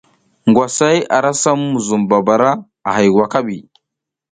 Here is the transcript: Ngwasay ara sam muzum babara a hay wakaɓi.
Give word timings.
Ngwasay 0.49 0.97
ara 1.17 1.31
sam 1.41 1.59
muzum 1.71 2.03
babara 2.09 2.51
a 2.87 2.89
hay 2.95 3.09
wakaɓi. 3.17 3.57